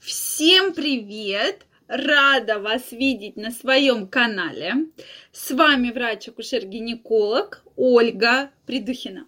Всем 0.00 0.72
привет! 0.72 1.66
Рада 1.86 2.58
вас 2.58 2.90
видеть 2.90 3.36
на 3.36 3.50
своем 3.50 4.08
канале. 4.08 4.86
С 5.30 5.50
вами 5.50 5.90
врач-акушер-гинеколог 5.90 7.62
Ольга 7.76 8.50
Придухина. 8.64 9.26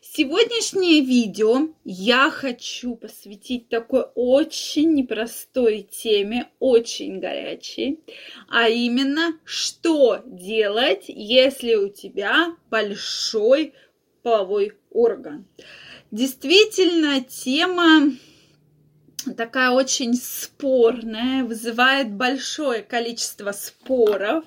Сегодняшнее 0.00 1.02
видео 1.02 1.68
я 1.84 2.30
хочу 2.30 2.96
посвятить 2.96 3.68
такой 3.68 4.06
очень 4.14 4.94
непростой 4.94 5.82
теме, 5.82 6.48
очень 6.58 7.20
горячей, 7.20 8.00
а 8.48 8.70
именно, 8.70 9.38
что 9.44 10.22
делать, 10.24 11.04
если 11.08 11.74
у 11.74 11.90
тебя 11.90 12.56
большой 12.70 13.74
половой 14.22 14.72
орган. 14.90 15.44
Действительно, 16.10 17.20
тема 17.20 18.10
такая 19.32 19.70
очень 19.70 20.14
спорная, 20.14 21.44
вызывает 21.44 22.12
большое 22.12 22.82
количество 22.82 23.52
споров. 23.52 24.44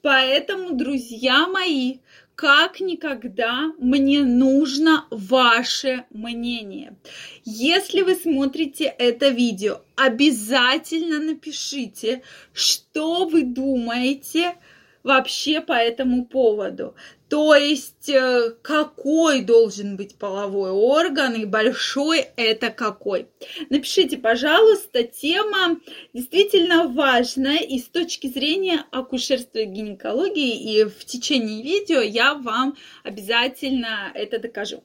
Поэтому, 0.00 0.72
друзья 0.72 1.46
мои, 1.46 1.98
как 2.34 2.80
никогда 2.80 3.72
мне 3.78 4.22
нужно 4.22 5.06
ваше 5.10 6.04
мнение. 6.10 6.96
Если 7.44 8.02
вы 8.02 8.14
смотрите 8.14 8.84
это 8.84 9.28
видео, 9.28 9.82
обязательно 9.96 11.20
напишите, 11.20 12.22
что 12.52 13.26
вы 13.26 13.44
думаете 13.44 14.56
вообще 15.04 15.60
по 15.60 15.74
этому 15.74 16.24
поводу. 16.24 16.96
То 17.28 17.54
есть, 17.54 18.08
э, 18.08 18.54
какой 18.62 19.42
должен 19.42 19.96
быть 19.96 20.16
половой 20.16 20.70
орган 20.70 21.34
и 21.34 21.44
большой 21.44 22.26
это 22.36 22.70
какой. 22.70 23.28
Напишите, 23.70 24.16
пожалуйста, 24.16 25.02
тема 25.04 25.78
действительно 26.12 26.88
важная 26.88 27.58
и 27.58 27.78
с 27.78 27.84
точки 27.84 28.28
зрения 28.28 28.84
акушерства 28.90 29.58
и 29.58 29.66
гинекологии, 29.66 30.74
и 30.74 30.84
в 30.84 31.04
течение 31.04 31.62
видео 31.62 32.00
я 32.00 32.34
вам 32.34 32.76
обязательно 33.02 34.10
это 34.14 34.38
докажу. 34.38 34.82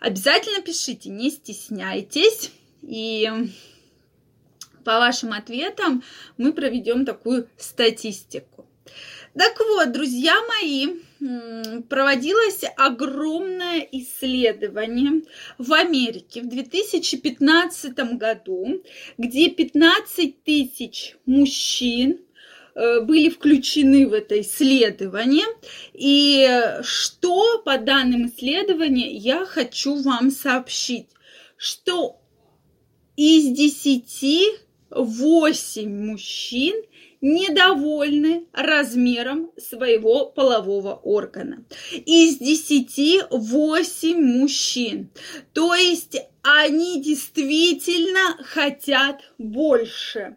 Обязательно 0.00 0.62
пишите, 0.62 1.10
не 1.10 1.30
стесняйтесь, 1.30 2.52
и 2.82 3.30
по 4.84 4.98
вашим 4.98 5.32
ответам 5.32 6.02
мы 6.38 6.52
проведем 6.52 7.04
такую 7.04 7.48
статистику. 7.58 8.65
Так 9.38 9.60
вот, 9.60 9.92
друзья 9.92 10.34
мои, 10.48 10.86
проводилось 11.90 12.62
огромное 12.76 13.86
исследование 13.92 15.24
в 15.58 15.74
Америке 15.74 16.40
в 16.40 16.48
2015 16.48 17.92
году, 18.16 18.82
где 19.18 19.50
15 19.50 20.42
тысяч 20.42 21.16
мужчин 21.26 22.20
э, 22.74 23.00
были 23.02 23.28
включены 23.28 24.08
в 24.08 24.14
это 24.14 24.40
исследование. 24.40 25.46
И 25.92 26.48
что 26.82 27.60
по 27.62 27.76
данным 27.76 28.28
исследования 28.28 29.12
я 29.12 29.44
хочу 29.44 30.00
вам 30.02 30.30
сообщить, 30.30 31.08
что 31.58 32.20
из 33.16 33.54
10 33.54 34.62
8 34.90 35.88
мужчин 35.88 36.74
недовольны 37.26 38.46
размером 38.52 39.50
своего 39.56 40.26
полового 40.26 40.94
органа. 40.94 41.64
Из 41.92 42.38
10 42.38 43.26
8 43.30 44.20
мужчин. 44.20 45.10
То 45.52 45.74
есть 45.74 46.16
они 46.42 47.02
действительно 47.02 48.36
хотят 48.44 49.22
больше. 49.38 50.36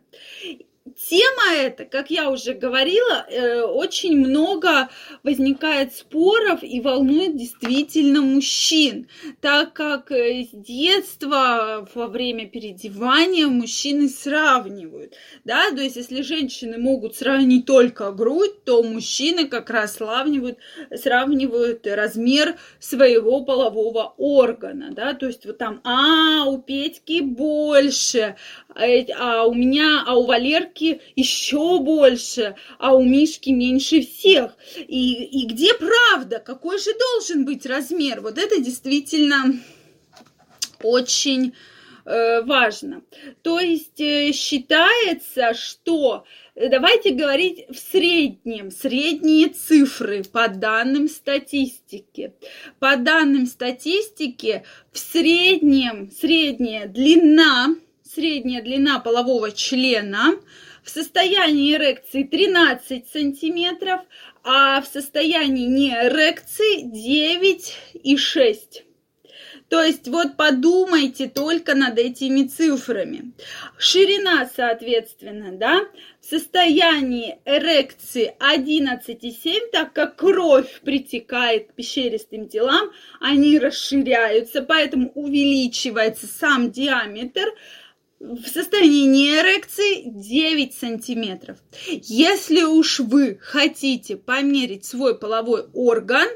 Тема 1.08 1.56
эта, 1.56 1.86
как 1.86 2.12
я 2.12 2.30
уже 2.30 2.54
говорила, 2.54 3.26
э, 3.30 3.62
очень 3.62 4.18
много 4.18 4.90
возникает 5.24 5.96
споров 5.96 6.62
и 6.62 6.82
волнует 6.82 7.38
действительно 7.38 8.22
мужчин, 8.22 9.08
так 9.40 9.72
как 9.72 10.12
э, 10.12 10.44
с 10.44 10.50
детства 10.52 11.88
во 11.96 12.08
время 12.08 12.50
переодевания 12.50 13.48
мужчины 13.48 14.10
сравнивают, 14.10 15.14
да, 15.46 15.72
то 15.72 15.82
есть 15.82 15.96
если 15.96 16.22
женщины 16.22 16.78
могут 16.78 17.16
сравнить 17.16 17.66
только 17.66 18.12
грудь, 18.12 18.66
то 18.66 18.84
мужчины 18.84 19.48
как 19.48 19.70
раз 19.70 19.96
сравнивают, 19.96 20.58
сравнивают 20.94 21.88
размер 21.88 22.58
своего 22.80 23.46
полового 23.46 24.16
органа, 24.18 24.92
да, 24.92 25.14
то 25.14 25.28
есть 25.28 25.46
вот 25.46 25.60
там, 25.60 25.80
а, 25.86 26.44
у 26.46 26.58
Петьки 26.58 27.22
больше, 27.22 28.36
а, 28.68 28.84
а 29.18 29.46
у 29.46 29.54
меня, 29.54 30.04
а 30.06 30.18
у 30.18 30.26
Валерки 30.26 30.89
еще 31.16 31.80
больше, 31.80 32.56
а 32.78 32.96
у 32.96 33.04
Мишки 33.04 33.50
меньше 33.50 34.02
всех. 34.02 34.56
И, 34.78 35.24
и 35.24 35.46
где 35.46 35.74
правда? 35.74 36.40
Какой 36.40 36.80
же 36.80 36.92
должен 36.98 37.46
быть 37.46 37.66
размер? 37.66 38.22
Вот 38.22 38.38
это 38.38 38.60
действительно 38.62 39.60
очень 40.84 41.54
э, 42.06 42.42
важно. 42.42 43.02
То 43.42 43.60
есть 43.60 44.00
э, 44.00 44.32
считается, 44.32 45.54
что 45.54 46.26
э, 46.56 46.70
давайте 46.70 47.12
говорить 47.12 47.66
в 47.70 47.76
среднем, 47.76 48.72
средние 48.72 49.50
цифры 49.50 50.24
по 50.24 50.48
данным 50.48 51.08
статистики. 51.08 52.34
По 52.80 52.96
данным 52.96 53.46
статистики 53.46 54.64
в 54.92 54.98
среднем 54.98 56.12
средняя 56.12 56.88
длина 56.88 57.76
средняя 58.04 58.64
длина 58.64 59.00
полового 59.00 59.52
члена 59.52 60.34
в 60.84 60.90
состоянии 60.90 61.76
эрекции 61.76 62.24
13 62.24 63.08
сантиметров, 63.08 64.02
а 64.44 64.82
в 64.82 64.88
состоянии 64.88 65.68
неэрекции 65.68 66.82
9 66.82 67.76
и 68.04 68.18
6. 68.18 68.84
То 69.70 69.84
есть 69.84 70.08
вот 70.08 70.36
подумайте 70.36 71.30
только 71.30 71.76
над 71.76 72.00
этими 72.00 72.48
цифрами. 72.48 73.34
Ширина, 73.78 74.50
соответственно, 74.54 75.52
да, 75.52 75.82
в 76.20 76.26
состоянии 76.26 77.38
эрекции 77.46 78.34
11,7, 78.40 79.70
так 79.72 79.94
как 79.94 80.16
кровь 80.16 80.82
притекает 80.84 81.68
к 81.68 81.76
пещеристым 81.76 82.50
телам, 82.50 82.90
они 83.20 83.60
расширяются, 83.60 84.64
поэтому 84.64 85.12
увеличивается 85.14 86.26
сам 86.26 86.72
диаметр 86.72 87.46
в 88.20 88.48
состоянии 88.48 89.06
неэрекции 89.06 90.04
9 90.06 90.74
сантиметров. 90.74 91.58
Если 91.88 92.64
уж 92.64 93.00
вы 93.00 93.40
хотите 93.42 94.18
померить 94.18 94.86
свой 94.86 95.18
половой 95.18 95.66
орган, 95.74 96.28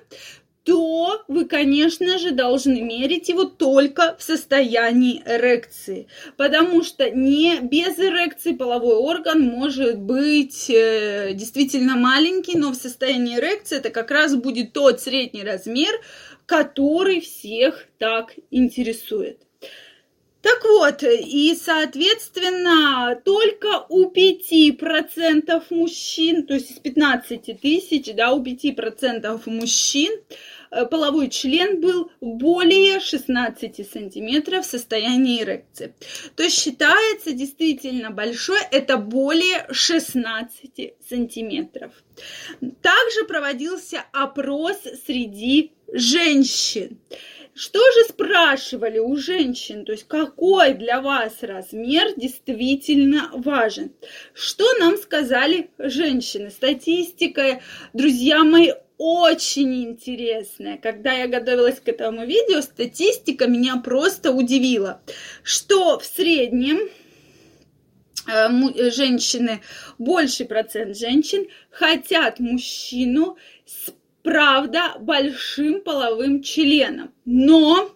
то 0.63 1.21
вы, 1.27 1.43
конечно 1.43 2.17
же, 2.17 2.31
должны 2.31 2.81
мерить 2.81 3.27
его 3.27 3.43
только 3.43 4.15
в 4.17 4.23
состоянии 4.23 5.21
эрекции, 5.25 6.07
потому 6.37 6.83
что 6.83 7.09
не 7.09 7.59
без 7.59 7.99
эрекции 7.99 8.53
половой 8.53 8.95
орган 8.95 9.41
может 9.41 9.99
быть 9.99 10.69
э, 10.69 11.33
действительно 11.33 11.97
маленький, 11.97 12.57
но 12.57 12.71
в 12.71 12.75
состоянии 12.75 13.37
эрекции 13.37 13.77
это 13.77 13.89
как 13.89 14.09
раз 14.09 14.35
будет 14.35 14.71
тот 14.71 15.01
средний 15.01 15.43
размер, 15.43 15.91
который 16.45 17.19
всех 17.19 17.85
так 17.97 18.33
интересует. 18.49 19.39
Так 20.43 20.61
вот, 20.65 21.03
и, 21.03 21.55
соответственно, 21.55 23.15
только 23.23 23.85
у 23.87 24.11
5% 24.11 25.63
мужчин, 25.69 26.45
то 26.45 26.55
есть 26.55 26.71
из 26.71 26.79
15 26.79 27.61
тысяч, 27.61 28.13
да, 28.13 28.33
у 28.33 28.43
5% 28.43 29.41
мужчин 29.45 30.11
э, 30.69 30.85
половой 30.85 31.29
член 31.29 31.79
был 31.79 32.11
более 32.19 32.99
16 32.99 33.89
сантиметров 33.89 34.65
в 34.65 34.69
состоянии 34.69 35.43
эрекции. 35.43 35.95
То 36.35 36.43
есть 36.43 36.59
считается 36.61 37.31
действительно 37.31 38.11
большой, 38.11 38.59
это 38.69 38.97
более 38.97 39.65
16 39.71 40.95
сантиметров. 41.07 41.93
Также 42.81 43.23
проводился 43.25 44.03
опрос 44.11 44.75
среди 45.07 45.71
женщин. 45.93 46.99
Что 47.55 47.79
же 47.79 48.09
спрашивали 48.09 48.97
у 48.97 49.15
женщин? 49.15 49.85
То 49.85 49.91
есть 49.91 50.07
какой 50.07 50.73
для 50.73 51.01
вас 51.01 51.33
размер 51.41 52.15
действительно 52.17 53.29
важен? 53.35 53.93
Что 54.33 54.65
нам 54.79 54.97
сказали 54.97 55.69
женщины? 55.77 56.49
Статистика, 56.49 57.61
друзья 57.93 58.43
мои, 58.43 58.71
очень 58.97 59.83
интересная. 59.83 60.77
Когда 60.79 61.13
я 61.13 61.27
готовилась 61.27 61.79
к 61.79 61.87
этому 61.87 62.25
видео, 62.25 62.61
статистика 62.61 63.45
меня 63.45 63.77
просто 63.77 64.31
удивила, 64.31 65.03
что 65.43 65.99
в 65.99 66.05
среднем 66.05 66.89
э, 68.27 68.89
женщины, 68.89 69.61
больший 69.99 70.47
процент 70.47 70.97
женщин 70.97 71.45
хотят 71.69 72.39
мужчину 72.39 73.37
с 73.67 73.93
правда 74.23 74.95
большим 74.99 75.81
половым 75.81 76.41
членом. 76.41 77.13
Но 77.25 77.91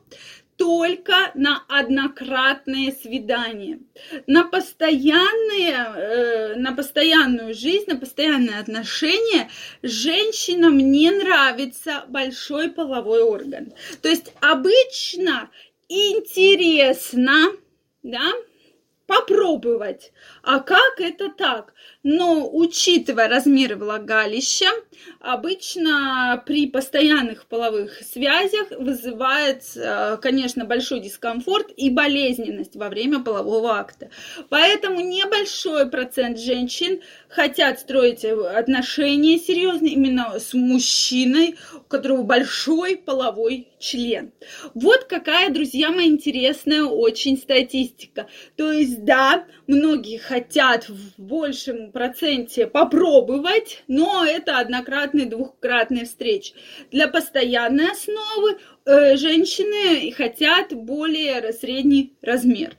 только 0.57 1.31
на 1.35 1.63
однократные 1.67 2.91
свидания. 2.91 3.79
На 4.25 4.43
постоянные, 4.43 5.73
э, 5.73 6.55
на 6.55 6.73
постоянную 6.73 7.53
жизнь, 7.53 7.85
на 7.87 7.95
постоянные 7.95 8.59
отношения 8.59 9.49
женщинам 9.83 10.77
не 10.77 11.11
нравится 11.11 12.05
большой 12.07 12.71
половой 12.71 13.21
орган. 13.21 13.71
То 14.01 14.09
есть 14.09 14.33
обычно 14.41 15.51
интересно, 15.87 17.51
да, 18.01 18.33
попробовать. 19.05 20.11
А 20.43 20.59
как 20.59 20.99
это 20.99 21.29
так? 21.29 21.73
Но 22.09 22.49
учитывая 22.49 23.27
размеры 23.27 23.75
влагалища, 23.75 24.67
обычно 25.19 26.41
при 26.45 26.67
постоянных 26.67 27.47
половых 27.47 28.01
связях 28.01 28.71
вызывает, 28.79 29.63
э, 29.75 30.15
конечно, 30.21 30.63
большой 30.63 31.01
дискомфорт 31.01 31.69
и 31.75 31.89
болезненность 31.89 32.77
во 32.77 32.87
время 32.87 33.19
полового 33.19 33.77
акта. 33.77 34.09
Поэтому 34.47 35.01
небольшой 35.01 35.89
процент 35.89 36.39
женщин 36.39 37.01
хотят 37.27 37.81
строить 37.81 38.23
отношения 38.23 39.37
серьезные 39.37 39.91
именно 39.91 40.39
с 40.39 40.53
мужчиной, 40.53 41.57
у 41.75 41.81
которого 41.89 42.23
большой 42.23 42.95
половой 42.95 43.67
член. 43.79 44.31
Вот 44.73 45.03
какая, 45.03 45.49
друзья 45.49 45.91
мои, 45.91 46.07
интересная 46.07 46.83
очень 46.83 47.37
статистика. 47.37 48.27
То 48.55 48.71
есть, 48.71 49.03
да, 49.03 49.45
многие 49.67 50.17
хотят 50.17 50.87
в 50.87 51.21
большем 51.21 51.91
проценте 51.97 52.67
попробовать, 52.67 53.83
но 53.87 54.23
это 54.23 54.59
однократные, 54.59 55.25
двухкратные 55.25 56.05
встречи. 56.05 56.53
Для 56.91 57.07
постоянной 57.07 57.91
основы 57.91 58.59
э, 58.85 59.17
женщины 59.17 60.11
хотят 60.11 60.73
более 60.73 61.51
средний 61.53 62.13
размер. 62.21 62.75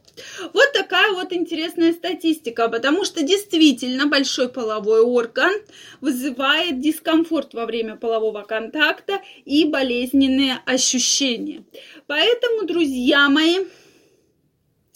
Вот 0.54 0.72
такая 0.72 1.10
вот 1.14 1.32
интересная 1.32 1.92
статистика, 1.92 2.68
потому 2.68 3.04
что 3.04 3.24
действительно 3.24 4.06
большой 4.06 4.48
половой 4.48 5.00
орган 5.00 5.52
вызывает 6.00 6.80
дискомфорт 6.80 7.54
во 7.54 7.66
время 7.66 7.96
полового 7.96 8.42
контакта 8.42 9.20
и 9.44 9.64
болезненные 9.64 10.58
ощущения. 10.64 11.64
Поэтому, 12.06 12.66
друзья 12.66 13.28
мои, 13.28 13.66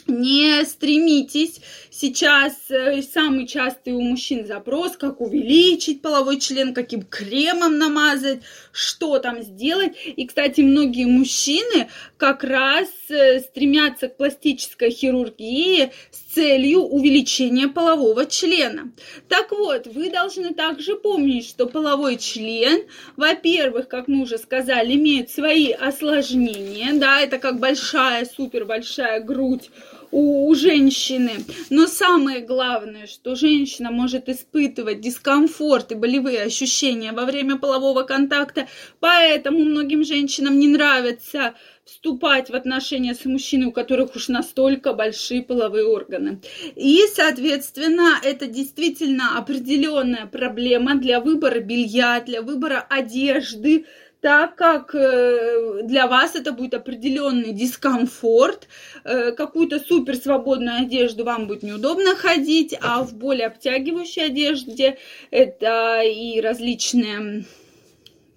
не 0.06 0.64
стремитесь. 0.64 1.60
Сейчас 1.90 2.54
э, 2.70 3.02
самый 3.02 3.46
частый 3.46 3.92
у 3.92 4.00
мужчин 4.00 4.46
запрос, 4.46 4.96
как 4.96 5.20
увеличить 5.20 6.02
половой 6.02 6.40
член, 6.40 6.74
каким 6.74 7.02
кремом 7.02 7.78
намазать, 7.78 8.40
что 8.72 9.18
там 9.18 9.42
сделать. 9.42 9.92
И, 10.04 10.26
кстати, 10.26 10.62
многие 10.62 11.06
мужчины 11.06 11.88
как 12.16 12.44
раз 12.44 12.88
э, 13.08 13.40
стремятся 13.40 14.08
к 14.08 14.16
пластической 14.16 14.90
хирургии 14.90 15.92
с 16.10 16.21
целью 16.34 16.80
увеличения 16.80 17.68
полового 17.68 18.26
члена. 18.26 18.92
Так 19.28 19.50
вот, 19.52 19.86
вы 19.86 20.10
должны 20.10 20.54
также 20.54 20.96
помнить, 20.96 21.48
что 21.48 21.66
половой 21.66 22.16
член, 22.16 22.84
во-первых, 23.16 23.88
как 23.88 24.08
мы 24.08 24.22
уже 24.22 24.38
сказали, 24.38 24.94
имеет 24.94 25.30
свои 25.30 25.72
осложнения, 25.72 26.92
да, 26.94 27.20
это 27.20 27.38
как 27.38 27.58
большая, 27.58 28.24
супер 28.24 28.64
большая 28.64 29.20
грудь 29.20 29.70
у, 30.12 30.48
у 30.48 30.54
женщины. 30.54 31.44
Но 31.70 31.86
самое 31.86 32.40
главное, 32.40 33.06
что 33.06 33.34
женщина 33.34 33.90
может 33.90 34.28
испытывать 34.28 35.00
дискомфорт 35.00 35.92
и 35.92 35.96
болевые 35.96 36.42
ощущения 36.42 37.12
во 37.12 37.24
время 37.24 37.56
полового 37.56 38.02
контакта, 38.02 38.68
поэтому 39.00 39.58
многим 39.64 40.04
женщинам 40.04 40.58
не 40.58 40.68
нравится 40.68 41.54
вступать 41.84 42.48
в 42.48 42.54
отношения 42.54 43.14
с 43.14 43.24
мужчиной, 43.24 43.66
у 43.66 43.72
которых 43.72 44.14
уж 44.14 44.28
настолько 44.28 44.92
большие 44.92 45.42
половые 45.42 45.84
органы. 45.84 46.40
И, 46.76 47.00
соответственно, 47.12 48.20
это 48.22 48.46
действительно 48.46 49.36
определенная 49.36 50.26
проблема 50.26 50.94
для 50.94 51.20
выбора 51.20 51.58
белья, 51.58 52.22
для 52.24 52.42
выбора 52.42 52.86
одежды, 52.88 53.86
так 54.22 54.54
как 54.54 54.94
э, 54.94 55.80
для 55.82 56.06
вас 56.06 56.36
это 56.36 56.52
будет 56.52 56.74
определенный 56.74 57.52
дискомфорт, 57.52 58.68
э, 59.02 59.32
какую-то 59.32 59.80
супер 59.80 60.14
свободную 60.14 60.82
одежду 60.82 61.24
вам 61.24 61.48
будет 61.48 61.64
неудобно 61.64 62.14
ходить, 62.14 62.72
а 62.80 63.02
в 63.02 63.14
более 63.14 63.48
обтягивающей 63.48 64.24
одежде 64.24 64.96
это 65.32 66.02
и 66.02 66.40
различные 66.40 67.44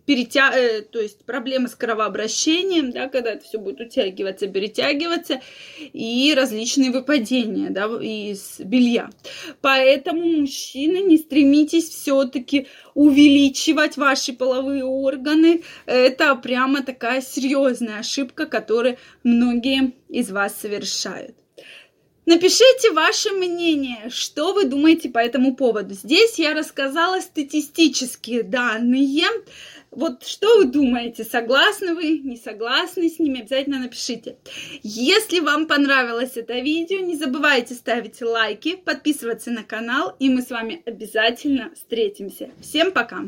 перетя... 0.06 0.52
Э, 0.54 0.81
то 0.81 1.00
есть 1.00 1.25
проблемы 1.25 1.68
с 1.68 1.75
кровообращением, 1.75 2.92
да, 2.92 3.07
когда 3.07 3.31
это 3.31 3.44
все 3.44 3.57
будет 3.57 3.81
утягиваться, 3.81 4.48
перетягиваться, 4.48 5.42
и 5.94 6.34
различные 6.36 6.92
выпадения 6.92 7.69
да, 7.69 7.86
из 8.02 8.60
белья. 8.60 9.10
Поэтому, 9.62 10.24
мужчины, 10.24 10.98
не 10.98 11.18
стремитесь 11.18 11.90
все-таки 11.90 12.68
увеличивать 12.94 13.98
ваши 13.98 14.34
половые 14.34 14.84
органы. 14.84 15.63
Это 15.86 16.36
прямо 16.36 16.84
такая 16.84 17.22
серьезная 17.22 18.00
ошибка, 18.00 18.46
которую 18.46 18.98
многие 19.24 19.94
из 20.10 20.31
вас 20.31 20.60
совершают. 20.60 21.36
Напишите 22.25 22.92
ваше 22.92 23.31
мнение, 23.31 24.10
что 24.10 24.54
вы 24.54 24.66
думаете 24.66 25.10
по 25.10 25.19
этому 25.19 25.56
поводу. 25.56 25.94
Здесь 25.94 26.39
я 26.39 26.54
рассказала 26.54 27.22
статистические 27.22 28.44
данные, 28.44 29.25
вот 29.95 30.25
что 30.25 30.57
вы 30.57 30.66
думаете, 30.66 31.24
согласны 31.24 31.95
вы, 31.95 32.18
не 32.19 32.36
согласны 32.36 33.10
с 33.10 33.18
ними, 33.18 33.42
обязательно 33.42 33.80
напишите. 33.80 34.38
Если 34.83 35.39
вам 35.39 35.68
понравилось 35.68 36.36
это 36.36 36.60
видео, 36.60 37.00
не 37.00 37.16
забывайте 37.16 37.75
ставить 37.75 38.22
лайки, 38.22 38.75
подписываться 38.75 39.51
на 39.51 39.63
канал, 39.63 40.16
и 40.19 40.30
мы 40.30 40.42
с 40.42 40.50
вами 40.50 40.83
обязательно 40.86 41.71
встретимся. 41.75 42.50
Всем 42.62 42.92
пока! 42.92 43.24